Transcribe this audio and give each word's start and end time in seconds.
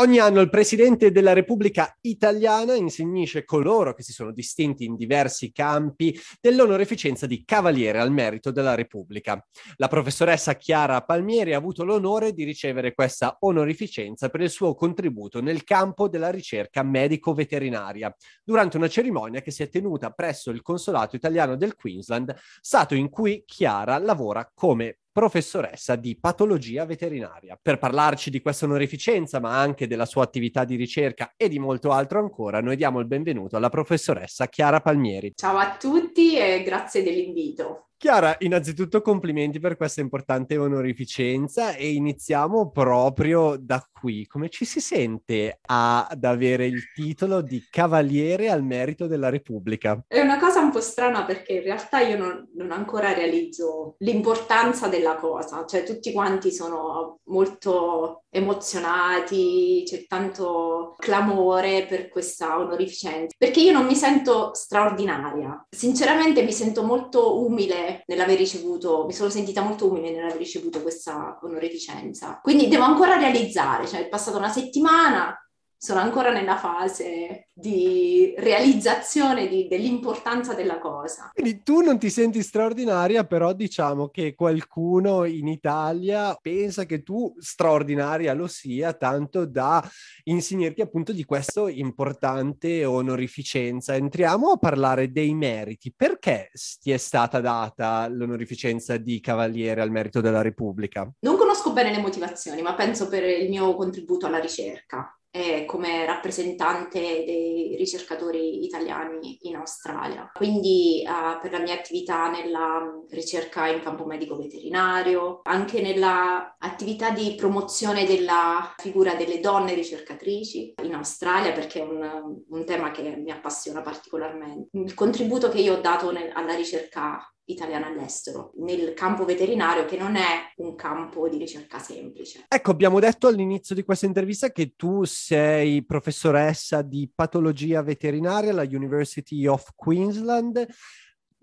Ogni 0.00 0.18
anno 0.18 0.40
il 0.40 0.48
Presidente 0.48 1.12
della 1.12 1.34
Repubblica 1.34 1.94
Italiana 2.00 2.74
insegnisce 2.74 3.44
coloro 3.44 3.92
che 3.92 4.02
si 4.02 4.14
sono 4.14 4.32
distinti 4.32 4.86
in 4.86 4.96
diversi 4.96 5.52
campi 5.52 6.18
dell'onorificenza 6.40 7.26
di 7.26 7.44
Cavaliere 7.44 7.98
al 7.98 8.10
Merito 8.10 8.50
della 8.50 8.74
Repubblica. 8.74 9.46
La 9.76 9.88
professoressa 9.88 10.54
Chiara 10.54 11.02
Palmieri 11.02 11.52
ha 11.52 11.58
avuto 11.58 11.84
l'onore 11.84 12.32
di 12.32 12.44
ricevere 12.44 12.94
questa 12.94 13.36
onorificenza 13.40 14.30
per 14.30 14.40
il 14.40 14.48
suo 14.48 14.74
contributo 14.74 15.42
nel 15.42 15.64
campo 15.64 16.08
della 16.08 16.30
ricerca 16.30 16.82
medico-veterinaria, 16.82 18.16
durante 18.42 18.78
una 18.78 18.88
cerimonia 18.88 19.42
che 19.42 19.50
si 19.50 19.62
è 19.62 19.68
tenuta 19.68 20.12
presso 20.12 20.50
il 20.50 20.62
Consolato 20.62 21.14
Italiano 21.14 21.56
del 21.56 21.74
Queensland, 21.74 22.34
stato 22.62 22.94
in 22.94 23.10
cui 23.10 23.42
Chiara 23.44 23.98
lavora 23.98 24.50
come 24.54 25.00
professoressa 25.12 25.96
di 25.96 26.16
patologia 26.18 26.84
veterinaria. 26.84 27.58
Per 27.60 27.78
parlarci 27.78 28.30
di 28.30 28.40
questa 28.40 28.64
onorificenza, 28.64 29.40
ma 29.40 29.58
anche 29.58 29.86
della 29.86 30.06
sua 30.06 30.22
attività 30.22 30.64
di 30.64 30.76
ricerca 30.76 31.34
e 31.36 31.48
di 31.48 31.58
molto 31.58 31.90
altro 31.90 32.20
ancora, 32.20 32.60
noi 32.60 32.76
diamo 32.76 33.00
il 33.00 33.06
benvenuto 33.06 33.56
alla 33.56 33.68
professoressa 33.68 34.48
Chiara 34.48 34.80
Palmieri. 34.80 35.32
Ciao 35.34 35.56
a 35.56 35.76
tutti 35.76 36.36
e 36.36 36.62
grazie 36.62 37.02
dell'invito. 37.02 37.86
Chiara, 38.00 38.34
innanzitutto 38.38 39.02
complimenti 39.02 39.60
per 39.60 39.76
questa 39.76 40.00
importante 40.00 40.56
onorificenza 40.56 41.74
e 41.74 41.90
iniziamo 41.92 42.70
proprio 42.70 43.58
da 43.58 43.86
qui. 44.00 44.26
Come 44.26 44.48
ci 44.48 44.64
si 44.64 44.80
sente 44.80 45.58
ad 45.60 46.24
avere 46.24 46.66
il 46.66 46.90
titolo 46.94 47.42
di 47.42 47.66
Cavaliere 47.70 48.48
al 48.48 48.64
Merito 48.64 49.06
della 49.06 49.28
Repubblica? 49.28 50.02
È 50.08 50.20
una 50.20 50.38
cosa 50.38 50.60
un 50.60 50.70
po' 50.70 50.80
strana 50.80 51.24
perché 51.24 51.52
in 51.52 51.62
realtà 51.62 52.00
io 52.00 52.16
non, 52.16 52.48
non 52.54 52.72
ancora 52.72 53.12
realizzo 53.12 53.96
l'importanza 53.98 54.88
della 54.88 55.16
cosa, 55.16 55.66
cioè 55.66 55.82
tutti 55.84 56.12
quanti 56.12 56.50
sono 56.50 57.20
molto 57.24 58.24
emozionati, 58.30 59.82
c'è 59.84 60.06
tanto 60.06 60.94
clamore 60.98 61.86
per 61.86 62.08
questa 62.08 62.58
onorificenza, 62.58 63.34
perché 63.36 63.60
io 63.60 63.72
non 63.72 63.86
mi 63.86 63.96
sento 63.96 64.54
straordinaria. 64.54 65.66
Sinceramente 65.68 66.42
mi 66.42 66.52
sento 66.52 66.82
molto 66.82 67.40
umile 67.44 68.02
nell'aver 68.06 68.38
ricevuto, 68.38 69.04
mi 69.04 69.12
sono 69.12 69.30
sentita 69.30 69.62
molto 69.62 69.88
umile 69.90 70.12
nell'aver 70.12 70.38
ricevuto 70.38 70.80
questa 70.80 71.38
onorificenza. 71.42 72.38
Quindi 72.42 72.68
devo 72.68 72.84
ancora 72.84 73.16
realizzare, 73.16 73.86
cioè 73.90 74.06
è 74.06 74.08
passata 74.08 74.38
una 74.38 74.48
settimana, 74.48 75.36
sono 75.82 76.00
ancora 76.00 76.30
nella 76.30 76.58
fase 76.58 77.48
di 77.54 78.34
realizzazione 78.36 79.48
di, 79.48 79.66
dell'importanza 79.66 80.52
della 80.52 80.78
cosa. 80.78 81.30
Quindi 81.32 81.62
tu 81.62 81.80
non 81.80 81.98
ti 81.98 82.10
senti 82.10 82.42
straordinaria, 82.42 83.24
però 83.24 83.54
diciamo 83.54 84.08
che 84.08 84.34
qualcuno 84.34 85.24
in 85.24 85.48
Italia 85.48 86.36
pensa 86.38 86.84
che 86.84 87.02
tu 87.02 87.34
straordinaria 87.38 88.34
lo 88.34 88.46
sia, 88.46 88.92
tanto 88.92 89.46
da 89.46 89.82
insignirti 90.24 90.82
appunto 90.82 91.12
di 91.12 91.24
questa 91.24 91.70
importante 91.70 92.84
onorificenza. 92.84 93.94
Entriamo 93.94 94.50
a 94.50 94.58
parlare 94.58 95.10
dei 95.10 95.32
meriti. 95.32 95.94
Perché 95.96 96.50
ti 96.82 96.90
è 96.90 96.98
stata 96.98 97.40
data 97.40 98.06
l'onorificenza 98.06 98.98
di 98.98 99.18
Cavaliere 99.20 99.80
al 99.80 99.90
merito 99.90 100.20
della 100.20 100.42
Repubblica? 100.42 101.10
Non 101.20 101.38
conosco 101.38 101.72
bene 101.72 101.90
le 101.90 102.02
motivazioni, 102.02 102.60
ma 102.60 102.74
penso 102.74 103.08
per 103.08 103.24
il 103.24 103.48
mio 103.48 103.74
contributo 103.74 104.26
alla 104.26 104.40
ricerca 104.40 105.14
eh, 105.32 105.64
come 105.64 106.04
rappresentante 106.06 106.98
dei 106.98 107.76
ricercatori 107.76 108.64
italiani 108.64 109.38
in 109.42 109.56
Australia. 109.56 110.30
Quindi 110.32 111.02
eh, 111.02 111.38
per 111.40 111.52
la 111.52 111.60
mia 111.60 111.74
attività 111.74 112.30
nella 112.30 112.82
ricerca 113.10 113.68
in 113.68 113.80
campo 113.82 114.04
medico 114.04 114.36
veterinario, 114.36 115.40
anche 115.44 115.80
nella 115.80 116.56
attività 116.58 117.10
di 117.10 117.34
promozione 117.36 118.04
della 118.04 118.74
figura 118.76 119.14
delle 119.14 119.40
donne 119.40 119.74
ricercatrici 119.74 120.74
in 120.82 120.94
Australia, 120.94 121.52
perché 121.52 121.80
è 121.80 121.84
un, 121.84 122.42
un 122.48 122.64
tema 122.64 122.90
che 122.90 123.02
mi 123.16 123.30
appassiona 123.30 123.82
particolarmente. 123.82 124.68
Il 124.72 124.94
contributo 124.94 125.48
che 125.48 125.60
io 125.60 125.76
ho 125.76 125.80
dato 125.80 126.10
nel, 126.10 126.30
alla 126.34 126.54
ricerca 126.54 127.20
italiana 127.52 127.86
all'estero, 127.86 128.52
nel 128.56 128.94
campo 128.94 129.24
veterinario 129.24 129.84
che 129.84 129.96
non 129.96 130.16
è 130.16 130.52
un 130.56 130.74
campo 130.74 131.28
di 131.28 131.38
ricerca 131.38 131.78
semplice. 131.78 132.44
Ecco, 132.48 132.70
abbiamo 132.70 133.00
detto 133.00 133.26
all'inizio 133.26 133.74
di 133.74 133.82
questa 133.82 134.06
intervista 134.06 134.50
che 134.50 134.74
tu 134.76 135.04
sei 135.04 135.84
professoressa 135.84 136.82
di 136.82 137.10
patologia 137.14 137.82
veterinaria 137.82 138.50
alla 138.50 138.62
University 138.62 139.46
of 139.46 139.72
Queensland 139.74 140.66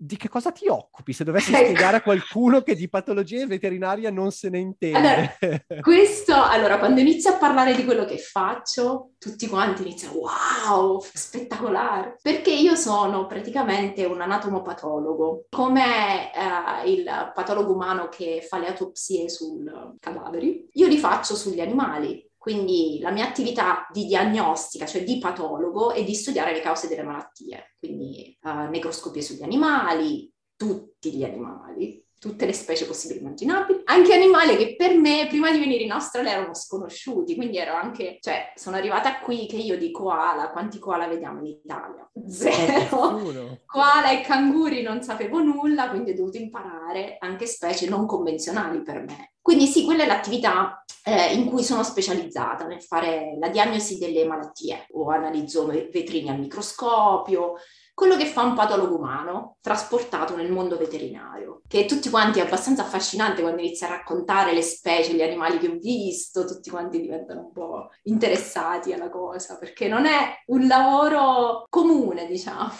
di 0.00 0.16
che 0.16 0.28
cosa 0.28 0.52
ti 0.52 0.68
occupi? 0.68 1.12
Se 1.12 1.24
dovessi 1.24 1.52
ecco. 1.52 1.64
spiegare 1.64 1.96
a 1.96 2.02
qualcuno 2.02 2.62
che 2.62 2.76
di 2.76 2.88
patologia 2.88 3.44
veterinaria 3.46 4.12
non 4.12 4.30
se 4.30 4.48
ne 4.48 4.58
intende. 4.58 5.36
Allora, 5.40 5.80
questo, 5.82 6.34
allora, 6.34 6.78
quando 6.78 7.00
inizio 7.00 7.30
a 7.30 7.36
parlare 7.36 7.74
di 7.74 7.84
quello 7.84 8.04
che 8.04 8.16
faccio, 8.18 9.10
tutti 9.18 9.48
quanti 9.48 9.82
iniziano, 9.82 10.14
wow, 10.14 11.04
spettacolare! 11.12 12.16
Perché 12.22 12.52
io 12.52 12.76
sono 12.76 13.26
praticamente 13.26 14.04
un 14.04 14.20
anatomopatologo, 14.20 15.46
come 15.50 16.32
eh, 16.32 16.90
il 16.90 17.32
patologo 17.34 17.72
umano 17.72 18.08
che 18.08 18.46
fa 18.48 18.58
le 18.58 18.68
autopsie 18.68 19.28
sui 19.28 19.64
cadaveri, 19.98 20.68
io 20.74 20.86
li 20.86 20.98
faccio 20.98 21.34
sugli 21.34 21.60
animali. 21.60 22.24
Quindi 22.38 23.00
la 23.00 23.10
mia 23.10 23.26
attività 23.26 23.86
di 23.92 24.06
diagnostica, 24.06 24.86
cioè 24.86 25.02
di 25.02 25.18
patologo, 25.18 25.90
è 25.90 26.04
di 26.04 26.14
studiare 26.14 26.52
le 26.52 26.60
cause 26.60 26.86
delle 26.86 27.02
malattie, 27.02 27.74
quindi 27.78 28.38
uh, 28.42 28.70
necroscopie 28.70 29.20
sugli 29.20 29.42
animali, 29.42 30.32
tutti 30.56 31.12
gli 31.12 31.24
animali, 31.24 32.02
tutte 32.18 32.46
le 32.46 32.52
specie 32.52 32.86
possibili 32.86 33.20
e 33.20 33.22
immaginabili, 33.22 33.82
anche 33.84 34.14
animali 34.14 34.56
che 34.56 34.74
per 34.76 34.96
me 34.96 35.26
prima 35.28 35.50
di 35.50 35.58
venire 35.58 35.84
in 35.84 35.92
Australia 35.92 36.32
erano 36.32 36.54
sconosciuti, 36.54 37.34
quindi 37.36 37.58
ero 37.58 37.74
anche, 37.74 38.18
cioè 38.20 38.52
sono 38.54 38.76
arrivata 38.76 39.20
qui 39.20 39.46
che 39.46 39.56
io 39.56 39.78
di 39.78 39.90
koala, 39.90 40.50
quanti 40.50 40.78
koala 40.78 41.06
vediamo 41.06 41.40
in 41.40 41.46
Italia? 41.46 42.08
Zero. 42.26 43.60
koala 43.66 44.10
e 44.10 44.20
canguri 44.22 44.82
non 44.82 45.02
sapevo 45.02 45.40
nulla, 45.40 45.90
quindi 45.90 46.10
ho 46.10 46.14
dovuto 46.14 46.38
imparare 46.38 47.16
anche 47.20 47.46
specie 47.46 47.88
non 47.88 48.06
convenzionali 48.06 48.82
per 48.82 49.04
me. 49.04 49.32
Quindi 49.40 49.66
sì, 49.66 49.84
quella 49.84 50.02
è 50.02 50.06
l'attività 50.06 50.84
eh, 51.04 51.32
in 51.32 51.46
cui 51.46 51.62
sono 51.62 51.82
specializzata 51.82 52.66
nel 52.66 52.82
fare 52.82 53.36
la 53.40 53.48
diagnosi 53.48 53.96
delle 53.96 54.26
malattie 54.26 54.86
o 54.90 55.08
analizzo 55.08 55.64
vetrini 55.64 56.28
al 56.28 56.38
microscopio, 56.38 57.54
quello 57.98 58.16
che 58.16 58.26
fa 58.26 58.42
un 58.42 58.54
patologo 58.54 58.94
umano 58.94 59.56
trasportato 59.60 60.36
nel 60.36 60.52
mondo 60.52 60.76
veterinario, 60.76 61.62
che 61.66 61.84
tutti 61.84 62.10
quanti 62.10 62.38
è 62.38 62.44
abbastanza 62.44 62.82
affascinante 62.82 63.42
quando 63.42 63.60
inizia 63.60 63.88
a 63.88 63.96
raccontare 63.96 64.52
le 64.52 64.62
specie, 64.62 65.14
gli 65.14 65.20
animali 65.20 65.58
che 65.58 65.66
ho 65.66 65.76
visto, 65.80 66.44
tutti 66.44 66.70
quanti 66.70 67.00
diventano 67.00 67.40
un 67.40 67.52
po' 67.52 67.88
interessati 68.04 68.92
alla 68.92 69.10
cosa, 69.10 69.58
perché 69.58 69.88
non 69.88 70.06
è 70.06 70.32
un 70.46 70.68
lavoro 70.68 71.64
comune, 71.68 72.28
diciamo. 72.28 72.70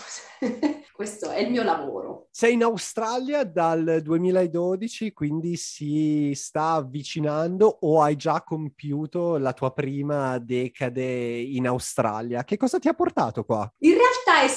Questo 0.92 1.30
è 1.30 1.40
il 1.40 1.50
mio 1.50 1.62
lavoro. 1.62 2.26
Sei 2.30 2.54
in 2.54 2.62
Australia 2.62 3.44
dal 3.44 4.00
2012, 4.02 5.12
quindi 5.12 5.56
si 5.56 6.32
sta 6.34 6.72
avvicinando 6.72 7.78
o 7.80 8.02
hai 8.02 8.16
già 8.16 8.42
compiuto 8.42 9.36
la 9.36 9.52
tua 9.52 9.72
prima 9.72 10.38
decade 10.38 11.38
in 11.38 11.66
Australia? 11.66 12.44
Che 12.44 12.56
cosa 12.56 12.78
ti 12.78 12.88
ha 12.88 12.94
portato 12.94 13.44
qua? 13.44 13.72
In 13.78 13.94
realtà 13.94 14.42
è 14.42 14.48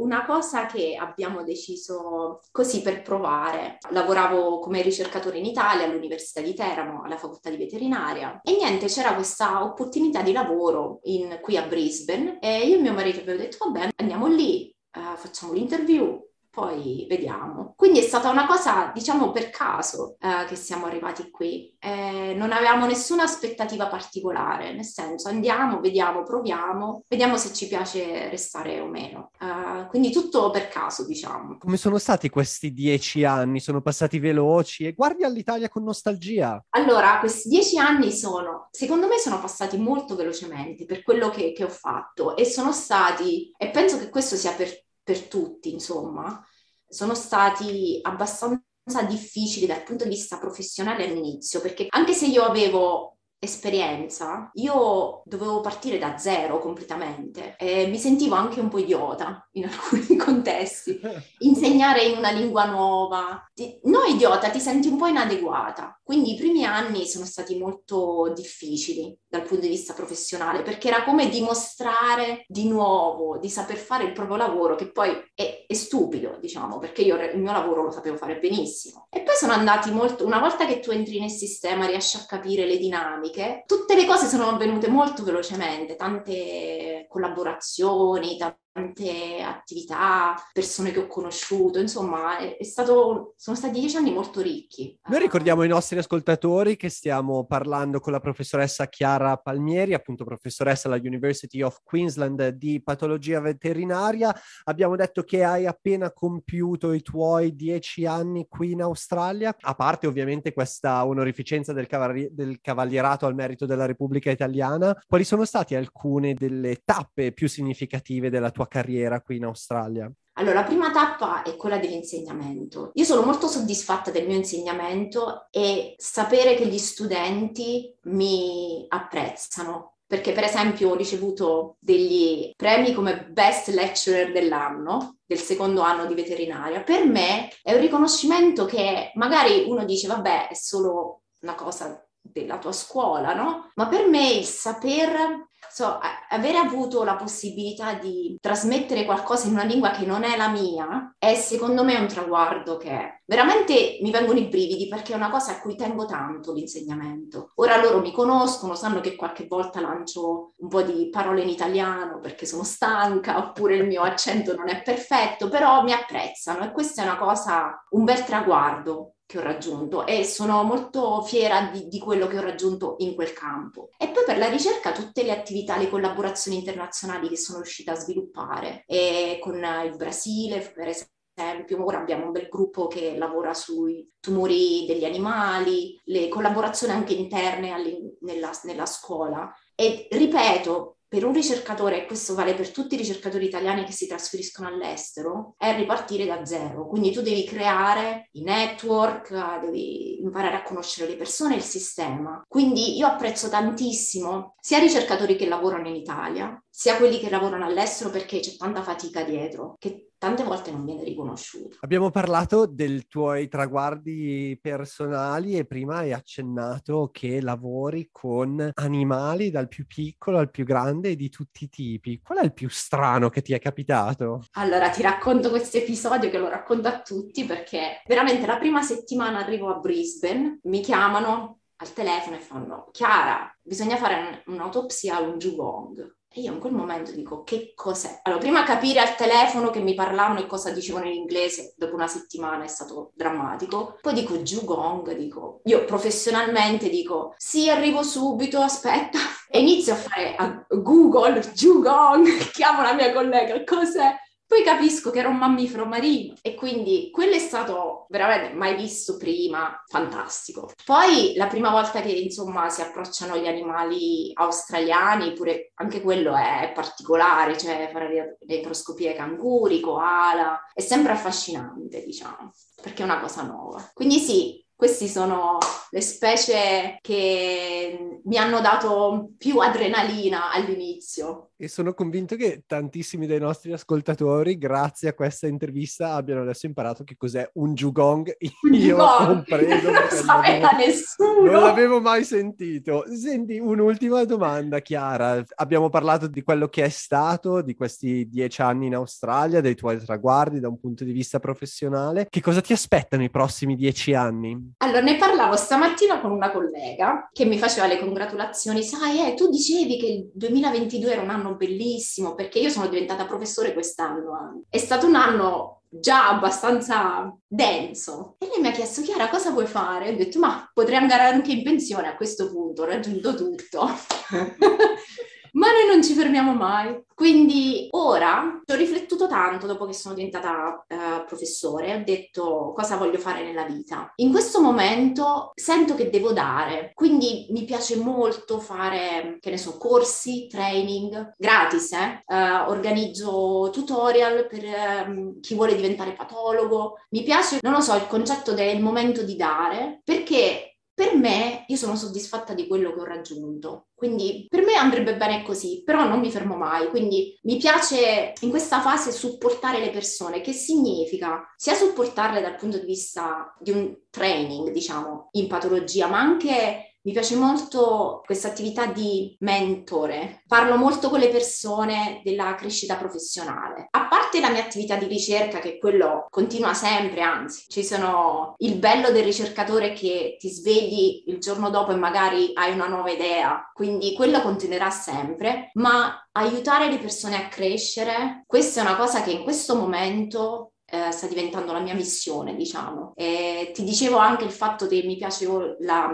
una 0.00 0.24
cosa 0.24 0.66
che 0.66 0.96
abbiamo 0.96 1.42
deciso 1.42 2.40
così 2.50 2.82
per 2.82 3.02
provare. 3.02 3.78
Lavoravo 3.90 4.58
come 4.60 4.82
ricercatore 4.82 5.38
in 5.38 5.44
Italia 5.46 5.86
all'Università 5.86 6.40
di 6.40 6.54
Teramo, 6.54 7.02
alla 7.02 7.16
facoltà 7.16 7.50
di 7.50 7.56
veterinaria. 7.56 8.40
E 8.42 8.52
niente, 8.52 8.86
c'era 8.86 9.14
questa 9.14 9.64
opportunità 9.64 10.22
di 10.22 10.32
lavoro 10.32 11.00
in, 11.04 11.38
qui 11.40 11.56
a 11.56 11.62
Brisbane. 11.62 12.38
E 12.40 12.66
io 12.66 12.76
e 12.76 12.80
mio 12.80 12.92
marito 12.92 13.20
abbiamo 13.20 13.40
detto 13.40 13.56
vabbè 13.60 13.90
andiamo 13.96 14.26
lì 14.26 14.74
uh, 14.96 15.16
facciamo 15.16 15.52
l'interview, 15.52 16.27
poi 16.58 17.06
vediamo. 17.08 17.74
Quindi 17.76 18.00
è 18.00 18.02
stata 18.02 18.30
una 18.30 18.44
cosa, 18.44 18.90
diciamo, 18.92 19.30
per 19.30 19.50
caso 19.50 20.16
uh, 20.18 20.44
che 20.48 20.56
siamo 20.56 20.86
arrivati 20.86 21.30
qui. 21.30 21.72
Eh, 21.78 22.34
non 22.36 22.50
avevamo 22.50 22.84
nessuna 22.84 23.22
aspettativa 23.22 23.86
particolare, 23.86 24.72
nel 24.72 24.84
senso 24.84 25.28
andiamo, 25.28 25.78
vediamo, 25.78 26.24
proviamo, 26.24 27.04
vediamo 27.08 27.36
se 27.36 27.52
ci 27.52 27.68
piace 27.68 28.28
restare 28.28 28.80
o 28.80 28.88
meno. 28.88 29.30
Uh, 29.38 29.86
quindi 29.86 30.10
tutto 30.10 30.50
per 30.50 30.66
caso, 30.66 31.06
diciamo. 31.06 31.58
Come 31.58 31.76
sono 31.76 31.98
stati 31.98 32.28
questi 32.28 32.72
dieci 32.72 33.22
anni? 33.22 33.60
Sono 33.60 33.80
passati 33.80 34.18
veloci 34.18 34.84
e 34.84 34.94
guardi 34.94 35.22
all'Italia 35.22 35.68
con 35.68 35.84
nostalgia? 35.84 36.60
Allora, 36.70 37.20
questi 37.20 37.48
dieci 37.48 37.78
anni 37.78 38.10
sono, 38.10 38.66
secondo 38.72 39.06
me, 39.06 39.18
sono 39.18 39.40
passati 39.40 39.76
molto 39.78 40.16
velocemente 40.16 40.86
per 40.86 41.04
quello 41.04 41.30
che, 41.30 41.52
che 41.52 41.62
ho 41.62 41.68
fatto 41.68 42.36
e 42.36 42.44
sono 42.44 42.72
stati, 42.72 43.52
e 43.56 43.70
penso 43.70 43.96
che 43.96 44.08
questo 44.08 44.34
sia 44.34 44.50
per 44.50 44.86
per 45.08 45.22
tutti, 45.22 45.72
insomma, 45.72 46.46
sono 46.86 47.14
stati 47.14 47.98
abbastanza 48.02 49.02
difficili 49.08 49.64
dal 49.64 49.82
punto 49.82 50.04
di 50.04 50.10
vista 50.10 50.38
professionale 50.38 51.04
all'inizio, 51.08 51.62
perché 51.62 51.86
anche 51.88 52.12
se 52.12 52.26
io 52.26 52.42
avevo 52.42 53.17
esperienza 53.40 54.50
io 54.54 55.22
dovevo 55.24 55.60
partire 55.60 55.98
da 55.98 56.18
zero 56.18 56.58
completamente 56.58 57.54
e 57.56 57.86
mi 57.86 57.98
sentivo 57.98 58.34
anche 58.34 58.60
un 58.60 58.68
po' 58.68 58.78
idiota 58.78 59.48
in 59.52 59.64
alcuni 59.70 60.16
contesti. 60.16 61.00
Insegnare 61.38 62.02
in 62.04 62.18
una 62.18 62.30
lingua 62.30 62.64
nuova, 62.64 63.48
ti, 63.54 63.78
no 63.84 64.02
idiota, 64.02 64.50
ti 64.50 64.60
senti 64.60 64.88
un 64.88 64.96
po' 64.96 65.06
inadeguata. 65.06 65.98
Quindi 66.02 66.32
i 66.32 66.36
primi 66.36 66.64
anni 66.64 67.06
sono 67.06 67.24
stati 67.24 67.56
molto 67.58 68.32
difficili 68.34 69.16
dal 69.28 69.42
punto 69.42 69.62
di 69.62 69.68
vista 69.68 69.92
professionale 69.92 70.62
perché 70.62 70.88
era 70.88 71.04
come 71.04 71.28
dimostrare 71.28 72.44
di 72.48 72.66
nuovo 72.66 73.36
di 73.38 73.50
saper 73.50 73.76
fare 73.76 74.04
il 74.04 74.12
proprio 74.12 74.36
lavoro 74.36 74.74
che 74.74 74.90
poi 74.90 75.10
è, 75.34 75.66
è 75.66 75.74
stupido, 75.74 76.38
diciamo, 76.40 76.78
perché 76.78 77.02
io 77.02 77.16
il 77.16 77.38
mio 77.38 77.52
lavoro 77.52 77.82
lo 77.82 77.90
sapevo 77.90 78.16
fare 78.16 78.38
benissimo. 78.38 79.06
E 79.10 79.20
poi 79.20 79.34
sono 79.34 79.52
andati 79.52 79.90
molto, 79.90 80.24
una 80.24 80.38
volta 80.38 80.66
che 80.66 80.80
tu 80.80 80.90
entri 80.90 81.20
nel 81.20 81.30
sistema 81.30 81.86
riesci 81.86 82.16
a 82.16 82.24
capire 82.26 82.64
le 82.64 82.78
dinamiche, 82.78 83.27
tutte 83.66 83.94
le 83.94 84.06
cose 84.06 84.26
sono 84.26 84.48
avvenute 84.48 84.88
molto 84.88 85.22
velocemente, 85.22 85.96
tante 85.96 87.06
collaborazioni, 87.08 88.36
tante 88.36 88.58
tante 88.78 89.40
attività, 89.42 90.34
persone 90.52 90.92
che 90.92 91.00
ho 91.00 91.06
conosciuto, 91.06 91.80
insomma 91.80 92.38
è, 92.38 92.56
è 92.56 92.64
stato, 92.64 93.34
sono 93.36 93.56
stati 93.56 93.80
dieci 93.80 93.96
anni 93.96 94.12
molto 94.12 94.40
ricchi. 94.40 94.96
Noi 95.08 95.20
ricordiamo 95.20 95.62
ai 95.62 95.68
nostri 95.68 95.98
ascoltatori 95.98 96.76
che 96.76 96.88
stiamo 96.88 97.44
parlando 97.44 97.98
con 97.98 98.12
la 98.12 98.20
professoressa 98.20 98.86
Chiara 98.86 99.36
Palmieri, 99.36 99.94
appunto 99.94 100.24
professoressa 100.24 100.88
alla 100.88 100.98
University 100.98 101.60
of 101.62 101.80
Queensland 101.82 102.48
di 102.50 102.80
patologia 102.82 103.40
veterinaria. 103.40 104.34
Abbiamo 104.64 104.94
detto 104.94 105.24
che 105.24 105.42
hai 105.42 105.66
appena 105.66 106.12
compiuto 106.12 106.92
i 106.92 107.02
tuoi 107.02 107.56
dieci 107.56 108.06
anni 108.06 108.46
qui 108.48 108.72
in 108.72 108.82
Australia, 108.82 109.54
a 109.58 109.74
parte 109.74 110.06
ovviamente 110.06 110.52
questa 110.52 111.04
onorificenza 111.04 111.72
del, 111.72 111.86
cavalli- 111.86 112.28
del 112.30 112.60
cavalierato 112.60 113.26
al 113.26 113.34
merito 113.34 113.66
della 113.66 113.86
Repubblica 113.86 114.30
Italiana. 114.30 114.96
Quali 115.06 115.24
sono 115.24 115.44
state 115.44 115.76
alcune 115.76 116.34
delle 116.34 116.82
tappe 116.84 117.32
più 117.32 117.48
significative 117.48 118.30
della 118.30 118.50
tua 118.50 118.67
carriera 118.68 119.20
qui 119.20 119.36
in 119.36 119.44
Australia? 119.44 120.10
Allora, 120.34 120.60
la 120.60 120.64
prima 120.64 120.92
tappa 120.92 121.42
è 121.42 121.56
quella 121.56 121.78
dell'insegnamento. 121.78 122.92
Io 122.94 123.04
sono 123.04 123.22
molto 123.22 123.48
soddisfatta 123.48 124.12
del 124.12 124.26
mio 124.26 124.36
insegnamento 124.36 125.48
e 125.50 125.94
sapere 125.96 126.54
che 126.54 126.66
gli 126.66 126.78
studenti 126.78 127.92
mi 128.02 128.86
apprezzano. 128.88 129.94
Perché, 130.06 130.32
per 130.32 130.44
esempio, 130.44 130.90
ho 130.90 130.94
ricevuto 130.94 131.76
degli 131.80 132.52
premi 132.56 132.94
come 132.94 133.26
Best 133.26 133.68
Lecturer 133.68 134.32
dell'anno, 134.32 135.18
del 135.26 135.38
secondo 135.38 135.82
anno 135.82 136.06
di 136.06 136.14
veterinaria. 136.14 136.82
Per 136.82 137.04
me 137.04 137.50
è 137.62 137.74
un 137.74 137.80
riconoscimento 137.80 138.64
che 138.64 139.10
magari 139.16 139.64
uno 139.66 139.84
dice, 139.84 140.06
vabbè, 140.06 140.48
è 140.48 140.54
solo 140.54 141.24
una 141.40 141.54
cosa 141.54 142.07
della 142.32 142.58
tua 142.58 142.72
scuola, 142.72 143.34
no? 143.34 143.70
Ma 143.74 143.86
per 143.88 144.08
me 144.08 144.30
il 144.30 144.44
saper 144.44 145.46
So, 145.70 145.98
avere 146.30 146.56
avuto 146.56 147.04
la 147.04 147.16
possibilità 147.16 147.94
di 147.94 148.36
trasmettere 148.40 149.04
qualcosa 149.04 149.46
in 149.46 149.52
una 149.52 149.64
lingua 149.64 149.90
che 149.90 150.06
non 150.06 150.24
è 150.24 150.36
la 150.36 150.48
mia 150.48 151.14
è 151.18 151.34
secondo 151.34 151.84
me 151.84 151.96
un 151.96 152.06
traguardo 152.06 152.76
che 152.76 153.22
veramente 153.26 153.98
mi 154.00 154.10
vengono 154.10 154.38
i 154.38 154.48
brividi 154.48 154.88
perché 154.88 155.12
è 155.12 155.16
una 155.16 155.30
cosa 155.30 155.52
a 155.52 155.60
cui 155.60 155.76
tengo 155.76 156.06
tanto 156.06 156.52
l'insegnamento. 156.52 157.52
Ora 157.56 157.76
loro 157.76 158.00
mi 158.00 158.12
conoscono, 158.12 158.74
sanno 158.74 159.00
che 159.00 159.14
qualche 159.14 159.46
volta 159.46 159.80
lancio 159.80 160.54
un 160.56 160.68
po' 160.68 160.82
di 160.82 161.10
parole 161.10 161.42
in 161.42 161.48
italiano 161.48 162.18
perché 162.20 162.46
sono 162.46 162.64
stanca 162.64 163.38
oppure 163.38 163.76
il 163.76 163.86
mio 163.86 164.02
accento 164.02 164.54
non 164.54 164.68
è 164.68 164.82
perfetto, 164.82 165.48
però 165.48 165.82
mi 165.82 165.92
apprezzano 165.92 166.64
e 166.64 166.72
questa 166.72 167.02
è 167.02 167.04
una 167.04 167.18
cosa, 167.18 167.84
un 167.90 168.04
bel 168.04 168.24
traguardo 168.24 169.14
che 169.28 169.36
ho 169.36 169.42
raggiunto 169.42 170.06
e 170.06 170.24
sono 170.24 170.62
molto 170.62 171.20
fiera 171.20 171.68
di, 171.70 171.86
di, 171.86 171.98
quello 171.98 172.26
che 172.26 172.38
ho 172.38 172.40
raggiunto 172.40 172.94
in 173.00 173.14
quel 173.14 173.34
campo. 173.34 173.90
E 173.98 174.08
poi 174.08 174.24
per 174.24 174.38
la 174.38 174.48
ricerca 174.48 174.92
tutte 174.92 175.22
le 175.22 175.32
attività, 175.32 175.76
le 175.76 175.90
collaborazioni 175.90 176.56
internazionali 176.56 177.28
che 177.28 177.36
sono 177.36 177.58
riuscita 177.58 177.92
a 177.92 177.96
sviluppare 177.96 178.84
e 178.86 179.38
con 179.42 179.56
il 179.56 179.96
Brasile, 179.96 180.60
per 180.74 180.88
esempio. 180.88 181.84
Ora 181.84 181.98
abbiamo 181.98 182.24
un 182.24 182.32
bel 182.32 182.48
gruppo 182.48 182.86
che 182.86 183.18
lavora 183.18 183.52
sui 183.52 184.10
tumori 184.18 184.86
degli 184.86 185.04
animali, 185.04 186.00
le 186.04 186.28
collaborazioni 186.28 186.94
anche 186.94 187.12
interne 187.12 188.16
nella, 188.22 188.50
nella 188.62 188.86
scuola. 188.86 189.54
E 189.74 190.08
ripeto, 190.10 190.97
per 191.08 191.24
un 191.24 191.32
ricercatore, 191.32 192.02
e 192.02 192.06
questo 192.06 192.34
vale 192.34 192.54
per 192.54 192.70
tutti 192.70 192.94
i 192.94 192.98
ricercatori 192.98 193.46
italiani 193.46 193.84
che 193.84 193.92
si 193.92 194.06
trasferiscono 194.06 194.68
all'estero, 194.68 195.54
è 195.56 195.74
ripartire 195.74 196.26
da 196.26 196.44
zero. 196.44 196.86
Quindi 196.86 197.10
tu 197.12 197.22
devi 197.22 197.44
creare 197.44 198.28
i 198.32 198.42
network, 198.42 199.60
devi 199.60 200.20
imparare 200.20 200.56
a 200.56 200.62
conoscere 200.62 201.08
le 201.08 201.16
persone 201.16 201.54
e 201.54 201.58
il 201.58 201.62
sistema. 201.62 202.44
Quindi 202.46 202.96
io 202.96 203.06
apprezzo 203.06 203.48
tantissimo 203.48 204.54
sia 204.60 204.78
i 204.78 204.82
ricercatori 204.82 205.36
che 205.36 205.48
lavorano 205.48 205.88
in 205.88 205.96
Italia, 205.96 206.62
sia 206.68 206.96
quelli 206.96 207.18
che 207.18 207.30
lavorano 207.30 207.64
all'estero 207.64 208.10
perché 208.10 208.40
c'è 208.40 208.56
tanta 208.56 208.82
fatica 208.82 209.22
dietro, 209.22 209.76
che 209.78 210.07
tante 210.18 210.42
volte 210.42 210.70
non 210.70 210.84
viene 210.84 211.04
riconosciuto. 211.04 211.76
Abbiamo 211.80 212.10
parlato 212.10 212.66
dei 212.66 213.06
tuoi 213.06 213.48
traguardi 213.48 214.58
personali 214.60 215.56
e 215.56 215.64
prima 215.64 215.98
hai 215.98 216.12
accennato 216.12 217.10
che 217.12 217.40
lavori 217.40 218.08
con 218.10 218.70
animali 218.74 219.50
dal 219.50 219.68
più 219.68 219.86
piccolo 219.86 220.38
al 220.38 220.50
più 220.50 220.64
grande 220.64 221.10
e 221.10 221.16
di 221.16 221.28
tutti 221.28 221.64
i 221.64 221.68
tipi. 221.68 222.20
Qual 222.20 222.38
è 222.38 222.44
il 222.44 222.52
più 222.52 222.68
strano 222.68 223.28
che 223.28 223.42
ti 223.42 223.54
è 223.54 223.58
capitato? 223.58 224.44
Allora 224.52 224.90
ti 224.90 225.02
racconto 225.02 225.50
questo 225.50 225.78
episodio 225.78 226.30
che 226.30 226.38
lo 226.38 226.48
racconto 226.48 226.88
a 226.88 227.00
tutti 227.00 227.44
perché 227.44 228.02
veramente 228.06 228.46
la 228.46 228.58
prima 228.58 228.82
settimana 228.82 229.38
arrivo 229.38 229.68
a 229.68 229.78
Brisbane, 229.78 230.58
mi 230.64 230.80
chiamano 230.80 231.60
al 231.76 231.92
telefono 231.92 232.36
e 232.36 232.40
fanno 232.40 232.88
Chiara, 232.90 233.56
bisogna 233.62 233.96
fare 233.96 234.42
un'autopsia 234.46 235.16
a 235.16 235.20
un 235.20 235.38
jugong. 235.38 236.16
E 236.30 236.42
io 236.42 236.52
in 236.52 236.60
quel 236.60 236.74
momento 236.74 237.12
dico, 237.12 237.42
che 237.42 237.72
cos'è? 237.74 238.20
Allora, 238.22 238.40
prima 238.40 238.62
capire 238.62 239.00
al 239.00 239.16
telefono 239.16 239.70
che 239.70 239.80
mi 239.80 239.94
parlavano 239.94 240.40
e 240.40 240.46
cosa 240.46 240.70
dicevano 240.70 241.06
in 241.06 241.14
inglese, 241.14 241.72
dopo 241.76 241.94
una 241.94 242.06
settimana 242.06 242.64
è 242.64 242.68
stato 242.68 243.12
drammatico. 243.14 243.98
Poi 244.00 244.12
dico, 244.12 244.36
Jugong, 244.36 245.16
dico, 245.16 245.60
io 245.64 245.84
professionalmente 245.86 246.90
dico, 246.90 247.34
sì, 247.38 247.70
arrivo 247.70 248.02
subito, 248.02 248.60
aspetta. 248.60 249.18
E 249.48 249.60
inizio 249.60 249.94
a 249.94 249.96
fare 249.96 250.34
a 250.36 250.66
Google, 250.68 251.40
Jugong, 251.40 252.26
chiamo 252.52 252.82
la 252.82 252.92
mia 252.92 253.10
collega, 253.12 253.64
cos'è? 253.64 254.14
Poi 254.48 254.62
capisco 254.62 255.10
che 255.10 255.18
era 255.18 255.28
un 255.28 255.36
mammifero 255.36 255.84
marino 255.84 256.32
e 256.40 256.54
quindi 256.54 257.10
quello 257.12 257.34
è 257.34 257.38
stato 257.38 258.06
veramente 258.08 258.54
mai 258.56 258.76
visto 258.76 259.18
prima, 259.18 259.84
fantastico. 259.86 260.72
Poi 260.86 261.34
la 261.36 261.48
prima 261.48 261.68
volta 261.68 262.00
che 262.00 262.08
insomma 262.08 262.70
si 262.70 262.80
approcciano 262.80 263.36
gli 263.36 263.46
animali 263.46 264.30
australiani, 264.32 265.34
pure 265.34 265.72
anche 265.74 266.00
quello 266.00 266.34
è 266.34 266.72
particolare, 266.74 267.58
cioè 267.58 267.90
fare 267.92 268.38
microscopie 268.46 269.12
canguri, 269.12 269.80
koala, 269.80 270.58
è 270.72 270.80
sempre 270.80 271.12
affascinante 271.12 272.02
diciamo, 272.02 272.50
perché 272.80 273.02
è 273.02 273.04
una 273.04 273.20
cosa 273.20 273.42
nuova. 273.42 273.90
Quindi 273.92 274.18
sì, 274.18 274.64
queste 274.78 275.08
sono 275.08 275.58
le 275.90 276.00
specie 276.00 276.98
che 277.00 278.20
mi 278.22 278.36
hanno 278.36 278.60
dato 278.60 279.30
più 279.36 279.58
adrenalina 279.58 280.52
all'inizio. 280.52 281.50
E 281.56 281.66
sono 281.66 281.94
convinto 281.94 282.36
che 282.36 282.62
tantissimi 282.64 283.26
dei 283.26 283.40
nostri 283.40 283.72
ascoltatori, 283.72 284.56
grazie 284.56 285.08
a 285.08 285.14
questa 285.14 285.48
intervista, 285.48 286.14
abbiano 286.14 286.42
adesso 286.42 286.66
imparato 286.66 287.02
che 287.02 287.16
cos'è 287.16 287.50
un 287.54 287.74
jugong. 287.74 288.36
Io 288.70 288.96
ho 288.96 289.26
compreso. 289.26 289.90
Non 289.90 290.08
sapeva 290.10 290.70
nessuno. 290.70 291.50
Non 291.50 291.62
l'avevo 291.62 292.00
mai 292.00 292.22
sentito. 292.22 293.04
Senti, 293.12 293.58
un'ultima 293.58 294.22
domanda, 294.22 294.78
Chiara. 294.78 295.42
Abbiamo 295.56 295.88
parlato 295.88 296.28
di 296.28 296.42
quello 296.42 296.68
che 296.68 296.84
è 296.84 296.88
stato, 296.88 297.62
di 297.62 297.74
questi 297.74 298.28
dieci 298.28 298.62
anni 298.62 298.86
in 298.86 298.94
Australia, 298.94 299.60
dei 299.60 299.74
tuoi 299.74 299.98
traguardi 299.98 300.60
da 300.60 300.68
un 300.68 300.78
punto 300.78 301.02
di 301.02 301.10
vista 301.10 301.40
professionale. 301.40 302.28
Che 302.30 302.40
cosa 302.40 302.60
ti 302.60 302.72
aspettano 302.72 303.24
i 303.24 303.30
prossimi 303.30 303.74
dieci 303.74 304.14
anni? 304.14 304.67
Allora, 304.78 305.00
ne 305.00 305.16
parlavo 305.16 305.56
stamattina 305.56 306.20
con 306.20 306.30
una 306.30 306.50
collega 306.50 307.28
che 307.32 307.44
mi 307.44 307.58
faceva 307.58 307.86
le 307.86 307.98
congratulazioni. 307.98 308.82
Sai, 308.82 309.26
eh, 309.26 309.34
tu 309.34 309.48
dicevi 309.48 309.98
che 309.98 310.06
il 310.06 310.30
2022 310.34 311.12
era 311.12 311.22
un 311.22 311.30
anno 311.30 311.54
bellissimo 311.54 312.34
perché 312.34 312.58
io 312.58 312.70
sono 312.70 312.86
diventata 312.86 313.26
professore 313.26 313.72
quest'anno. 313.72 314.62
È 314.68 314.78
stato 314.78 315.06
un 315.06 315.14
anno 315.14 315.82
già 315.88 316.28
abbastanza 316.28 317.34
denso. 317.46 318.36
E 318.38 318.46
lei 318.46 318.60
mi 318.60 318.68
ha 318.68 318.72
chiesto, 318.72 319.02
Chiara, 319.02 319.28
cosa 319.28 319.50
vuoi 319.50 319.66
fare? 319.66 320.10
Ho 320.10 320.16
detto, 320.16 320.38
ma 320.38 320.70
potrei 320.72 320.96
andare 320.96 321.24
anche 321.24 321.52
in 321.52 321.62
pensione 321.62 322.08
a 322.08 322.16
questo 322.16 322.50
punto, 322.50 322.82
ho 322.82 322.86
raggiunto 322.86 323.34
tutto. 323.34 323.88
ma 325.58 325.72
noi 325.72 325.86
non 325.86 326.02
ci 326.02 326.14
fermiamo 326.14 326.54
mai. 326.54 327.06
Quindi 327.18 327.88
ora 327.90 328.60
ci 328.64 328.72
ho 328.72 328.76
riflettuto 328.76 329.26
tanto 329.26 329.66
dopo 329.66 329.86
che 329.86 329.92
sono 329.92 330.14
diventata 330.14 330.84
uh, 330.88 331.24
professore, 331.26 331.96
ho 331.96 332.04
detto 332.04 332.72
cosa 332.76 332.96
voglio 332.96 333.18
fare 333.18 333.42
nella 333.42 333.64
vita. 333.64 334.12
In 334.16 334.30
questo 334.30 334.60
momento 334.60 335.50
sento 335.56 335.96
che 335.96 336.10
devo 336.10 336.32
dare, 336.32 336.92
quindi 336.94 337.48
mi 337.50 337.64
piace 337.64 337.96
molto 337.96 338.60
fare, 338.60 339.38
che 339.40 339.50
ne 339.50 339.58
so, 339.58 339.78
corsi, 339.78 340.46
training, 340.46 341.34
gratis, 341.36 341.92
eh? 341.92 342.22
Uh, 342.24 342.70
organizzo 342.70 343.70
tutorial 343.72 344.46
per 344.46 344.64
um, 345.08 345.40
chi 345.40 345.56
vuole 345.56 345.74
diventare 345.74 346.12
patologo. 346.12 347.00
Mi 347.10 347.24
piace, 347.24 347.58
non 347.62 347.72
lo 347.72 347.80
so, 347.80 347.96
il 347.96 348.06
concetto 348.06 348.52
del 348.52 348.80
momento 348.80 349.24
di 349.24 349.34
dare, 349.34 350.02
perché 350.04 350.67
per 350.98 351.14
me 351.14 351.62
io 351.68 351.76
sono 351.76 351.94
soddisfatta 351.94 352.54
di 352.54 352.66
quello 352.66 352.92
che 352.92 352.98
ho 352.98 353.04
raggiunto. 353.04 353.86
Quindi 353.94 354.46
per 354.48 354.64
me 354.64 354.74
andrebbe 354.74 355.16
bene 355.16 355.44
così, 355.44 355.84
però 355.84 356.08
non 356.08 356.18
mi 356.18 356.28
fermo 356.28 356.56
mai. 356.56 356.88
Quindi 356.88 357.38
mi 357.42 357.56
piace 357.56 358.32
in 358.40 358.50
questa 358.50 358.80
fase 358.80 359.12
supportare 359.12 359.78
le 359.78 359.90
persone, 359.90 360.40
che 360.40 360.52
significa 360.52 361.54
sia 361.54 361.74
supportarle 361.74 362.40
dal 362.40 362.56
punto 362.56 362.78
di 362.78 362.86
vista 362.86 363.54
di 363.60 363.70
un 363.70 363.96
training, 364.10 364.72
diciamo, 364.72 365.28
in 365.34 365.46
patologia, 365.46 366.08
ma 366.08 366.18
anche 366.18 366.97
mi 367.08 367.14
piace 367.14 367.36
molto 367.36 368.20
questa 368.22 368.48
attività 368.48 368.84
di 368.84 369.34
mentore. 369.40 370.42
Parlo 370.46 370.76
molto 370.76 371.08
con 371.08 371.18
le 371.18 371.30
persone 371.30 372.20
della 372.22 372.54
crescita 372.54 372.96
professionale. 372.96 373.88
A 373.92 374.08
parte 374.08 374.40
la 374.40 374.50
mia 374.50 374.62
attività 374.62 374.96
di 374.96 375.06
ricerca, 375.06 375.58
che 375.58 375.78
quello 375.78 376.26
continua 376.28 376.74
sempre, 376.74 377.22
anzi, 377.22 377.64
ci 377.68 377.82
sono 377.82 378.56
il 378.58 378.74
bello 378.74 379.10
del 379.10 379.24
ricercatore 379.24 379.94
che 379.94 380.36
ti 380.38 380.50
svegli 380.50 381.22
il 381.28 381.38
giorno 381.38 381.70
dopo 381.70 381.92
e 381.92 381.96
magari 381.96 382.50
hai 382.52 382.74
una 382.74 382.88
nuova 382.88 383.10
idea, 383.10 383.70
quindi 383.72 384.12
quello 384.12 384.42
continuerà 384.42 384.90
sempre, 384.90 385.70
ma 385.74 386.28
aiutare 386.32 386.90
le 386.90 386.98
persone 386.98 387.36
a 387.36 387.48
crescere, 387.48 388.44
questa 388.46 388.82
è 388.82 388.84
una 388.84 388.96
cosa 388.96 389.22
che 389.22 389.30
in 389.30 389.44
questo 389.44 389.74
momento 389.76 390.72
eh, 390.84 391.10
sta 391.10 391.26
diventando 391.26 391.72
la 391.72 391.80
mia 391.80 391.94
missione, 391.94 392.54
diciamo. 392.54 393.12
E 393.14 393.70
ti 393.72 393.82
dicevo 393.82 394.18
anche 394.18 394.44
il 394.44 394.52
fatto 394.52 394.86
che 394.86 395.02
mi 395.04 395.16
piace 395.16 395.46
la, 395.80 396.10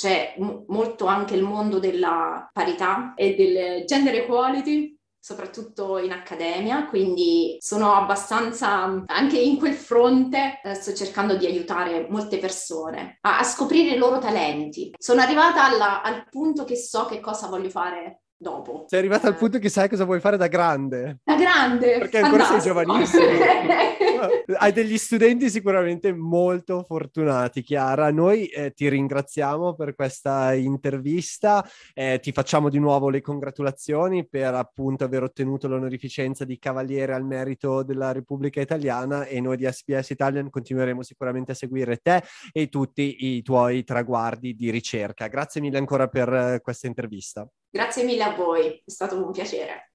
c'è 0.00 0.34
m- 0.38 0.64
molto 0.68 1.04
anche 1.04 1.34
il 1.34 1.42
mondo 1.42 1.78
della 1.78 2.48
parità 2.54 3.12
e 3.14 3.34
del 3.34 3.84
gender 3.84 4.14
equality, 4.14 4.96
soprattutto 5.18 5.98
in 5.98 6.10
accademia, 6.12 6.86
quindi 6.86 7.58
sono 7.60 7.92
abbastanza 7.92 9.04
anche 9.04 9.38
in 9.38 9.58
quel 9.58 9.74
fronte 9.74 10.60
eh, 10.64 10.72
sto 10.74 10.94
cercando 10.94 11.36
di 11.36 11.44
aiutare 11.44 12.06
molte 12.08 12.38
persone 12.38 13.18
a, 13.20 13.40
a 13.40 13.44
scoprire 13.44 13.94
i 13.94 13.98
loro 13.98 14.18
talenti. 14.18 14.90
Sono 14.96 15.20
arrivata 15.20 15.64
alla, 15.64 16.00
al 16.00 16.26
punto 16.30 16.64
che 16.64 16.76
so 16.76 17.04
che 17.04 17.20
cosa 17.20 17.48
voglio 17.48 17.68
fare 17.68 18.22
dopo. 18.40 18.86
Sei 18.88 18.98
arrivata 18.98 19.28
al 19.28 19.36
punto 19.36 19.58
che 19.58 19.68
sai 19.68 19.88
cosa 19.88 20.04
vuoi 20.04 20.18
fare 20.18 20.38
da 20.38 20.46
grande. 20.46 21.18
Da 21.22 21.36
grande! 21.36 21.98
Perché 21.98 22.18
ancora 22.18 22.44
Fantastico. 22.44 22.60
sei 22.60 22.84
giovanissima. 22.86 23.98
Hai 24.58 24.72
degli 24.72 24.98
studenti 24.98 25.48
sicuramente 25.50 26.12
molto 26.12 26.84
fortunati, 26.86 27.62
Chiara. 27.62 28.10
Noi 28.10 28.46
eh, 28.46 28.72
ti 28.72 28.88
ringraziamo 28.88 29.74
per 29.74 29.94
questa 29.94 30.54
intervista, 30.54 31.66
eh, 31.94 32.18
ti 32.20 32.32
facciamo 32.32 32.68
di 32.68 32.78
nuovo 32.78 33.10
le 33.10 33.20
congratulazioni 33.20 34.26
per 34.26 34.54
appunto 34.54 35.04
aver 35.04 35.22
ottenuto 35.22 35.68
l'onorificenza 35.68 36.44
di 36.44 36.58
Cavaliere 36.58 37.14
al 37.14 37.24
merito 37.24 37.82
della 37.82 38.12
Repubblica 38.12 38.60
Italiana 38.60 39.24
e 39.24 39.40
noi 39.40 39.56
di 39.56 39.66
SPS 39.70 40.10
Italian 40.10 40.50
continueremo 40.50 41.02
sicuramente 41.02 41.52
a 41.52 41.54
seguire 41.54 41.98
te 41.98 42.22
e 42.52 42.68
tutti 42.68 43.36
i 43.36 43.42
tuoi 43.42 43.84
traguardi 43.84 44.54
di 44.54 44.70
ricerca. 44.70 45.28
Grazie 45.28 45.60
mille 45.60 45.78
ancora 45.78 46.08
per 46.08 46.32
eh, 46.32 46.60
questa 46.62 46.86
intervista. 46.86 47.46
Grazie 47.72 48.02
mille 48.02 48.24
a 48.24 48.34
voi, 48.34 48.82
è 48.84 48.90
stato 48.90 49.14
un 49.14 49.30
piacere. 49.30 49.92